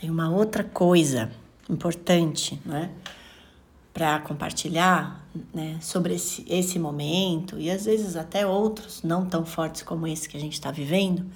tem 0.00 0.08
uma 0.08 0.30
outra 0.30 0.64
coisa 0.64 1.30
importante, 1.68 2.58
né? 2.64 2.90
Para 3.92 4.18
compartilhar 4.20 5.26
né, 5.52 5.76
sobre 5.82 6.14
esse, 6.14 6.44
esse 6.48 6.78
momento 6.78 7.58
e 7.58 7.70
às 7.70 7.84
vezes 7.84 8.16
até 8.16 8.46
outros 8.46 9.02
não 9.02 9.26
tão 9.26 9.44
fortes 9.44 9.82
como 9.82 10.06
esse 10.06 10.28
que 10.28 10.36
a 10.36 10.40
gente 10.40 10.54
está 10.54 10.70
vivendo, 10.70 11.26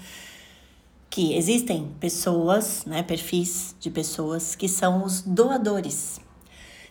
que 1.11 1.35
existem 1.35 1.93
pessoas, 2.01 2.85
né, 2.87 3.03
perfis 3.03 3.77
de 3.79 3.91
pessoas 3.91 4.55
que 4.57 4.69
são 4.69 5.05
os 5.05 5.21
doadores. 5.21 6.21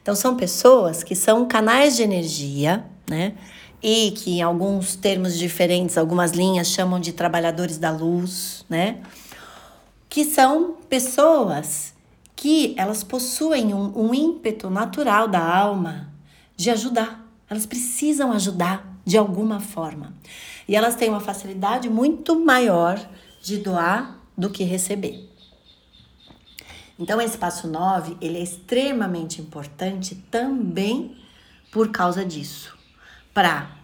Então 0.01 0.15
são 0.15 0.35
pessoas 0.35 1.01
que 1.01 1.15
são 1.15 1.47
canais 1.47 1.95
de 1.95 2.03
energia, 2.03 2.85
né? 3.09 3.35
E 3.81 4.11
que 4.11 4.37
em 4.37 4.41
alguns 4.41 4.95
termos 4.95 5.37
diferentes, 5.37 5.97
algumas 5.97 6.31
linhas 6.31 6.67
chamam 6.67 6.99
de 6.99 7.13
trabalhadores 7.13 7.77
da 7.77 7.89
luz, 7.89 8.65
né? 8.69 9.01
Que 10.13 10.23
são 10.23 10.77
pessoas 10.87 11.95
que 12.35 12.75
elas 12.77 13.03
possuem 13.03 13.73
um, 13.73 13.97
um 13.97 14.13
ímpeto 14.13 14.69
natural 14.69 15.27
da 15.27 15.43
alma 15.43 16.13
de 16.55 16.69
ajudar. 16.69 17.27
Elas 17.49 17.65
precisam 17.65 18.31
ajudar 18.31 18.95
de 19.03 19.17
alguma 19.17 19.59
forma. 19.59 20.13
E 20.67 20.75
elas 20.75 20.95
têm 20.95 21.09
uma 21.09 21.19
facilidade 21.19 21.89
muito 21.89 22.39
maior 22.39 23.03
de 23.41 23.57
doar 23.57 24.19
do 24.37 24.51
que 24.51 24.63
receber. 24.63 25.27
Então 26.99 27.19
esse 27.19 27.39
passo 27.39 27.67
9, 27.67 28.15
ele 28.21 28.37
é 28.37 28.43
extremamente 28.43 29.41
importante 29.41 30.13
também 30.29 31.17
por 31.71 31.89
causa 31.89 32.23
disso, 32.23 32.77
para 33.33 33.82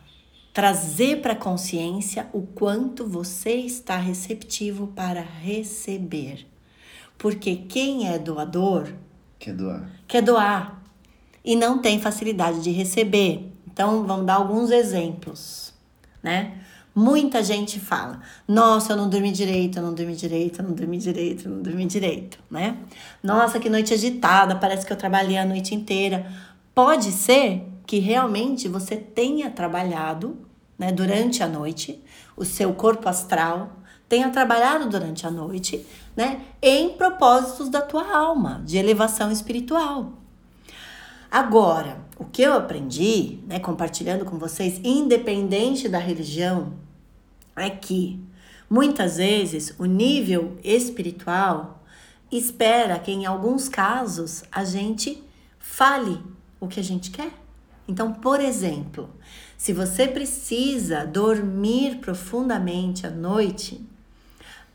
trazer 0.60 1.22
para 1.22 1.32
a 1.32 1.38
consciência 1.38 2.28
o 2.34 2.42
quanto 2.42 3.08
você 3.08 3.54
está 3.54 3.96
receptivo 3.96 4.88
para 4.88 5.22
receber. 5.22 6.46
Porque 7.18 7.56
quem 7.56 8.10
é 8.10 8.20
doador 8.20 8.90
quer 9.40 9.54
doar. 9.54 9.90
Quer 10.06 10.22
doar 10.22 10.84
e 11.46 11.56
não 11.56 11.80
tem 11.80 12.02
facilidade 12.02 12.62
de 12.62 12.72
receber. 12.72 13.54
Então, 13.72 14.06
vamos 14.06 14.26
dar 14.26 14.34
alguns 14.34 14.70
exemplos, 14.70 15.74
né? 16.22 16.58
Muita 16.94 17.42
gente 17.42 17.80
fala: 17.80 18.20
Nossa, 18.46 18.92
eu 18.92 18.98
não 18.98 19.10
dormi 19.10 19.32
direito, 19.32 19.80
eu 19.80 19.84
não 19.84 19.94
dormi 19.94 20.14
direito, 20.14 20.60
eu 20.60 20.68
não 20.68 20.74
dormi 20.74 20.98
direito, 20.98 21.46
eu 21.46 21.52
não 21.52 21.62
dormi 21.62 21.86
direito, 21.86 22.38
né? 22.52 22.76
Nossa, 23.24 23.62
que 23.62 23.70
noite 23.70 23.94
agitada, 23.94 24.58
parece 24.58 24.86
que 24.86 24.92
eu 24.92 24.98
trabalhei 24.98 25.38
a 25.38 25.46
noite 25.46 25.74
inteira. 25.74 26.30
Pode 26.76 27.14
ser 27.14 27.64
que 27.88 28.00
realmente 28.00 28.68
você 28.68 28.98
tenha 28.98 29.50
trabalhado 29.50 30.49
né, 30.80 30.92
durante 30.94 31.44
a 31.44 31.48
noite, 31.48 32.02
o 32.38 32.46
seu 32.46 32.74
corpo 32.74 33.10
astral 33.10 33.74
tenha 34.08 34.30
trabalhado 34.30 34.90
durante 34.90 35.28
a 35.28 35.30
noite, 35.30 35.86
né, 36.16 36.42
em 36.62 36.90
propósitos 36.94 37.70
da 37.70 37.82
tua 37.82 38.18
alma, 38.18 38.64
de 38.66 38.78
elevação 38.78 39.32
espiritual. 39.32 40.14
Agora, 41.30 42.00
o 42.18 42.26
que 42.26 42.42
eu 42.42 42.54
aprendi, 42.54 43.40
né, 43.46 43.60
compartilhando 43.60 44.26
com 44.26 44.40
vocês, 44.40 44.82
independente 44.84 45.88
da 45.88 46.00
religião, 46.00 46.74
é 47.56 47.70
que 47.70 48.20
muitas 48.68 49.18
vezes 49.18 49.76
o 49.78 49.86
nível 49.86 50.58
espiritual 50.64 51.84
espera 52.32 52.98
que 52.98 53.12
em 53.12 53.26
alguns 53.26 53.68
casos 53.70 54.44
a 54.52 54.64
gente 54.64 55.24
fale 55.60 56.20
o 56.60 56.68
que 56.68 56.80
a 56.80 56.84
gente 56.84 57.12
quer. 57.12 57.32
Então, 57.88 58.14
por 58.14 58.40
exemplo, 58.40 59.10
se 59.60 59.74
você 59.74 60.08
precisa 60.08 61.06
dormir 61.06 61.98
profundamente 61.98 63.06
à 63.06 63.10
noite, 63.10 63.86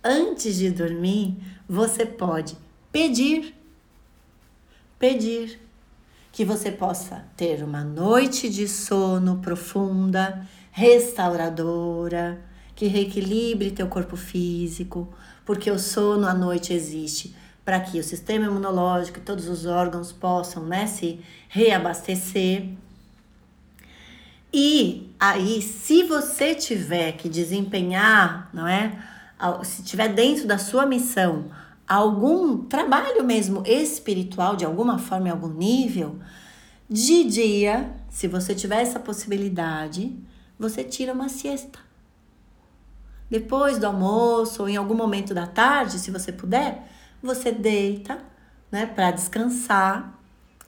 antes 0.05 0.57
de 0.57 0.71
dormir, 0.71 1.39
você 1.67 2.05
pode 2.05 2.55
pedir, 2.93 3.55
pedir 4.99 5.59
que 6.31 6.45
você 6.45 6.71
possa 6.71 7.25
ter 7.35 7.65
uma 7.65 7.83
noite 7.83 8.51
de 8.51 8.69
sono 8.69 9.39
profunda, 9.39 10.47
restauradora, 10.71 12.39
que 12.77 12.87
reequilibre 12.87 13.71
teu 13.71 13.89
corpo 13.89 14.19
físico, 14.19 15.09
porque 15.47 15.71
o 15.71 15.79
sono 15.79 16.29
à 16.29 16.35
noite 16.35 16.75
existe 16.75 17.35
para 17.65 17.81
que 17.81 17.99
o 17.99 18.05
sistema 18.05 18.45
imunológico 18.45 19.19
e 19.19 19.23
todos 19.23 19.49
os 19.49 19.65
órgãos 19.65 20.13
possam 20.13 20.63
né, 20.63 20.87
se 20.87 21.21
reabastecer. 21.49 22.69
E 24.57 25.13
aí, 25.19 25.61
se 25.61 26.05
você 26.05 26.55
tiver 26.55 27.11
que 27.17 27.29
desempenhar, 27.29 28.49
não 28.55 28.69
é? 28.69 28.97
se 29.65 29.83
tiver 29.83 30.15
dentro 30.15 30.47
da 30.47 30.59
sua 30.59 30.87
missão 30.87 31.51
algum 31.89 32.59
trabalho 32.59 33.25
mesmo 33.25 33.65
espiritual, 33.67 34.55
de 34.55 34.65
alguma 34.65 34.97
forma, 34.97 35.27
em 35.27 35.33
algum 35.33 35.49
nível, 35.49 36.21
de 36.89 37.25
dia, 37.25 37.93
se 38.09 38.29
você 38.29 38.55
tiver 38.55 38.81
essa 38.81 39.01
possibilidade, 39.01 40.17
você 40.57 40.85
tira 40.85 41.13
uma 41.13 41.29
siesta. 41.29 41.81
Depois 43.29 43.77
do 43.77 43.89
almoço 43.89 44.63
ou 44.63 44.69
em 44.69 44.77
algum 44.77 44.95
momento 44.95 45.35
da 45.35 45.49
tarde, 45.49 45.99
se 45.99 46.13
você 46.13 46.31
puder, 46.31 46.89
você 47.21 47.51
deita, 47.51 48.23
né, 48.71 48.87
para 48.87 49.11
descansar 49.11 50.17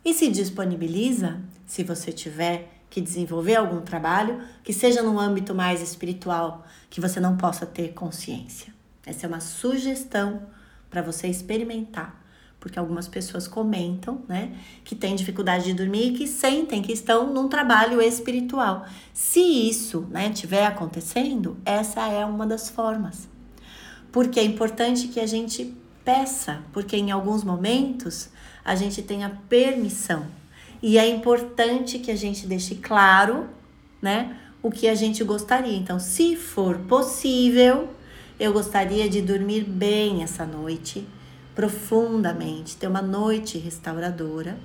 e 0.04 0.12
se 0.12 0.28
disponibiliza, 0.28 1.40
se 1.64 1.84
você 1.84 2.10
tiver 2.10 2.75
que 2.96 3.00
desenvolver 3.02 3.56
algum 3.56 3.82
trabalho 3.82 4.40
que 4.64 4.72
seja 4.72 5.02
no 5.02 5.20
âmbito 5.20 5.54
mais 5.54 5.82
espiritual, 5.82 6.64
que 6.88 6.98
você 6.98 7.20
não 7.20 7.36
possa 7.36 7.66
ter 7.66 7.92
consciência. 7.92 8.72
Essa 9.04 9.26
é 9.26 9.28
uma 9.28 9.38
sugestão 9.38 10.40
para 10.88 11.02
você 11.02 11.28
experimentar, 11.28 12.18
porque 12.58 12.78
algumas 12.78 13.06
pessoas 13.06 13.46
comentam, 13.46 14.22
né, 14.26 14.56
que 14.82 14.94
têm 14.94 15.14
dificuldade 15.14 15.66
de 15.66 15.74
dormir 15.74 16.06
e 16.06 16.12
que 16.16 16.26
sentem 16.26 16.80
que 16.80 16.90
estão 16.90 17.34
num 17.34 17.50
trabalho 17.50 18.00
espiritual. 18.00 18.86
Se 19.12 19.40
isso, 19.40 20.06
né, 20.08 20.30
tiver 20.30 20.64
acontecendo, 20.64 21.58
essa 21.66 22.08
é 22.08 22.24
uma 22.24 22.46
das 22.46 22.70
formas. 22.70 23.28
Porque 24.10 24.40
é 24.40 24.44
importante 24.44 25.08
que 25.08 25.20
a 25.20 25.26
gente 25.26 25.76
peça, 26.02 26.62
porque 26.72 26.96
em 26.96 27.10
alguns 27.10 27.44
momentos 27.44 28.30
a 28.64 28.74
gente 28.74 29.02
tenha 29.02 29.38
permissão 29.50 30.24
e 30.86 30.98
é 30.98 31.08
importante 31.08 31.98
que 31.98 32.12
a 32.12 32.16
gente 32.16 32.46
deixe 32.46 32.76
claro, 32.76 33.46
né, 34.00 34.36
o 34.62 34.70
que 34.70 34.86
a 34.86 34.94
gente 34.94 35.24
gostaria. 35.24 35.76
Então, 35.76 35.98
se 35.98 36.36
for 36.36 36.78
possível, 36.78 37.88
eu 38.38 38.52
gostaria 38.52 39.08
de 39.08 39.20
dormir 39.20 39.64
bem 39.64 40.22
essa 40.22 40.46
noite, 40.46 41.04
profundamente, 41.56 42.76
ter 42.76 42.86
uma 42.86 43.02
noite 43.02 43.58
restauradora. 43.58 44.56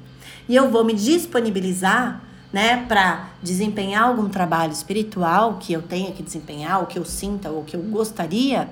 E 0.48 0.56
eu 0.56 0.70
vou 0.70 0.86
me 0.86 0.94
disponibilizar, 0.94 2.22
né, 2.54 2.86
para 2.88 3.32
desempenhar 3.42 4.04
algum 4.04 4.30
trabalho 4.30 4.74
espiritual 4.74 5.58
que 5.60 5.74
eu 5.74 5.82
tenha 5.82 6.12
que 6.12 6.22
desempenhar, 6.22 6.82
ou 6.82 6.86
que 6.86 7.00
eu 7.00 7.04
sinta, 7.04 7.50
ou 7.50 7.64
que 7.64 7.76
eu 7.76 7.82
gostaria, 7.82 8.70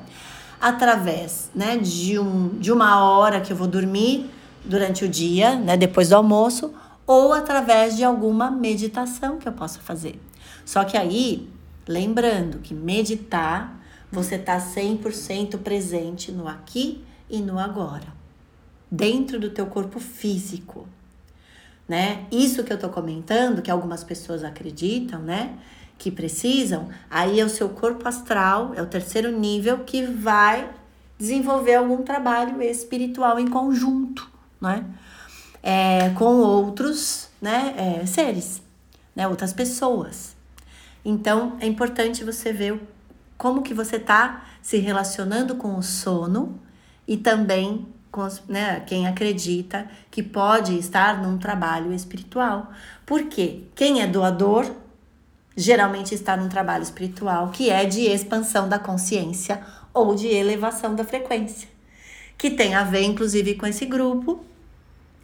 através, 0.62 1.50
né, 1.56 1.80
de, 1.80 2.20
um, 2.20 2.50
de 2.60 2.72
uma 2.72 3.04
hora 3.04 3.42
que 3.42 3.52
eu 3.52 3.58
vou 3.58 3.68
dormir 3.68 4.30
durante 4.64 5.04
o 5.04 5.10
dia, 5.10 5.56
né, 5.56 5.76
depois 5.76 6.10
do 6.10 6.16
almoço, 6.16 6.72
ou 7.10 7.34
através 7.34 7.98
de 7.98 8.04
alguma 8.04 8.52
meditação 8.52 9.40
que 9.40 9.48
eu 9.48 9.52
possa 9.52 9.80
fazer. 9.80 10.22
Só 10.64 10.84
que 10.84 10.96
aí, 10.96 11.50
lembrando 11.88 12.60
que 12.60 12.72
meditar, 12.72 13.82
você 14.12 14.36
está 14.36 14.60
100% 14.60 15.58
presente 15.58 16.32
no 16.32 16.48
aqui 16.48 17.04
e 17.28 17.42
no 17.42 17.58
agora, 17.58 18.14
dentro 18.92 19.40
do 19.40 19.50
teu 19.50 19.66
corpo 19.66 20.00
físico, 20.00 20.88
né? 21.88 22.28
Isso 22.32 22.64
que 22.64 22.72
eu 22.72 22.78
tô 22.78 22.90
comentando, 22.90 23.64
que 23.64 23.72
algumas 23.72 24.04
pessoas 24.04 24.44
acreditam, 24.44 25.20
né? 25.20 25.58
Que 25.98 26.12
precisam, 26.12 26.90
aí 27.10 27.40
é 27.40 27.44
o 27.44 27.50
seu 27.50 27.70
corpo 27.70 28.08
astral, 28.08 28.74
é 28.76 28.84
o 28.84 28.86
terceiro 28.86 29.32
nível 29.32 29.80
que 29.80 30.04
vai 30.04 30.70
desenvolver 31.18 31.74
algum 31.74 32.04
trabalho 32.04 32.62
espiritual 32.62 33.40
em 33.40 33.48
conjunto, 33.48 34.30
né? 34.62 34.86
É, 35.62 36.10
com 36.12 36.38
outros 36.38 37.30
né, 37.42 37.74
é, 38.02 38.06
seres, 38.06 38.62
né, 39.16 39.28
outras 39.28 39.54
pessoas. 39.54 40.36
Então 41.04 41.58
é 41.60 41.68
importante 41.68 42.24
você 42.24 42.52
ver 42.52 42.82
como 43.38 43.62
que 43.62 43.74
você 43.74 43.96
está 43.96 44.46
se 44.62 44.78
relacionando 44.78 45.56
com 45.56 45.78
o 45.78 45.84
sono 45.84 46.60
e 47.08 47.18
também 47.18 47.88
com 48.12 48.28
né, 48.48 48.82
quem 48.82 49.08
acredita 49.08 49.90
que 50.12 50.22
pode 50.22 50.78
estar 50.78 51.22
num 51.22 51.38
trabalho 51.38 51.94
espiritual. 51.94 52.72
Porque 53.06 53.64
quem 53.76 54.02
é 54.02 54.08
doador 54.08 54.70
geralmente 55.56 56.14
está 56.14 56.38
num 56.38 56.50
trabalho 56.50 56.84
espiritual 56.84 57.50
que 57.50 57.70
é 57.70 57.86
de 57.86 58.02
expansão 58.02 58.68
da 58.70 58.80
consciência 58.80 59.62
ou 59.94 60.16
de 60.16 60.28
elevação 60.28 60.96
da 60.96 61.04
frequência, 61.04 61.68
que 62.38 62.50
tem 62.50 62.76
a 62.76 62.84
ver 62.84 63.04
inclusive 63.04 63.56
com 63.56 63.66
esse 63.66 63.86
grupo 63.86 64.44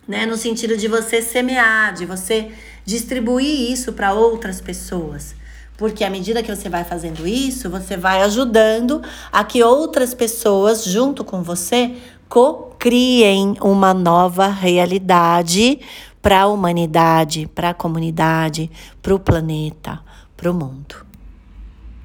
né? 0.07 0.25
No 0.25 0.37
sentido 0.37 0.77
de 0.77 0.87
você 0.87 1.21
semear, 1.21 1.93
de 1.93 2.05
você 2.05 2.51
distribuir 2.85 3.71
isso 3.71 3.93
para 3.93 4.13
outras 4.13 4.61
pessoas. 4.61 5.35
Porque 5.77 6.03
à 6.03 6.09
medida 6.09 6.41
que 6.41 6.53
você 6.53 6.69
vai 6.69 6.83
fazendo 6.83 7.27
isso, 7.27 7.69
você 7.69 7.97
vai 7.97 8.21
ajudando 8.21 9.01
a 9.31 9.43
que 9.43 9.61
outras 9.61 10.13
pessoas, 10.13 10.85
junto 10.85 11.23
com 11.23 11.43
você, 11.43 11.95
co 12.29 12.75
criem 12.79 13.55
uma 13.61 13.93
nova 13.93 14.47
realidade 14.47 15.79
para 16.21 16.41
a 16.41 16.47
humanidade, 16.47 17.49
para 17.53 17.71
a 17.71 17.73
comunidade, 17.73 18.71
para 19.01 19.13
o 19.13 19.19
planeta, 19.19 19.99
para 20.35 20.49
o 20.49 20.53
mundo. 20.53 21.05